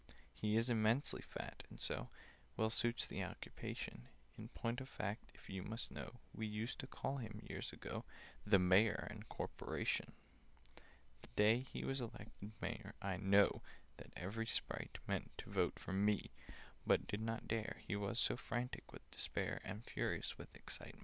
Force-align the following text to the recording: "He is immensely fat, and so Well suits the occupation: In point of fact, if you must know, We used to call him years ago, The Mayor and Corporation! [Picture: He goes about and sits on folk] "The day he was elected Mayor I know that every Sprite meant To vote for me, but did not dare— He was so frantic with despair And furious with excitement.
"He 0.33 0.57
is 0.57 0.67
immensely 0.67 1.21
fat, 1.21 1.61
and 1.69 1.79
so 1.79 2.09
Well 2.57 2.71
suits 2.71 3.05
the 3.05 3.23
occupation: 3.23 4.07
In 4.35 4.49
point 4.49 4.81
of 4.81 4.89
fact, 4.89 5.31
if 5.35 5.47
you 5.47 5.61
must 5.61 5.91
know, 5.91 6.15
We 6.33 6.47
used 6.47 6.79
to 6.79 6.87
call 6.87 7.17
him 7.17 7.39
years 7.47 7.71
ago, 7.71 8.03
The 8.43 8.57
Mayor 8.57 9.07
and 9.11 9.29
Corporation! 9.29 10.13
[Picture: 11.21 11.21
He 11.21 11.21
goes 11.21 11.21
about 11.21 11.21
and 11.21 11.21
sits 11.21 11.21
on 11.21 11.21
folk] 11.21 11.21
"The 11.21 11.41
day 11.43 11.59
he 11.59 11.85
was 11.85 12.01
elected 12.01 12.51
Mayor 12.59 12.95
I 12.99 13.17
know 13.17 13.61
that 13.97 14.13
every 14.17 14.47
Sprite 14.47 14.97
meant 15.05 15.31
To 15.37 15.51
vote 15.51 15.77
for 15.77 15.93
me, 15.93 16.31
but 16.83 17.05
did 17.05 17.21
not 17.21 17.47
dare— 17.47 17.77
He 17.85 17.95
was 17.95 18.17
so 18.19 18.35
frantic 18.35 18.91
with 18.91 19.07
despair 19.11 19.61
And 19.63 19.85
furious 19.85 20.35
with 20.35 20.55
excitement. 20.55 20.97